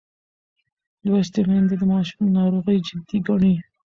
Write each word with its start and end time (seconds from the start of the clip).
لوستې 1.05 1.41
میندې 1.49 1.75
د 1.79 1.83
ماشوم 1.91 2.23
ناروغي 2.37 2.77
جدي 2.87 3.17
ګڼي. 3.27 3.53